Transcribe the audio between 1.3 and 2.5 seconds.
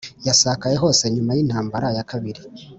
y'intambara ya kabiri